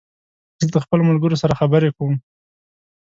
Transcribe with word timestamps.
زه 0.61 0.65
د 0.75 0.77
خپلو 0.83 1.07
ملګرو 1.09 1.41
سره 1.43 1.57
خبري 1.59 1.89
کوم 1.97 2.13